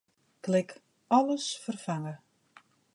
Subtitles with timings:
[0.47, 2.19] Klik Alles ferfange.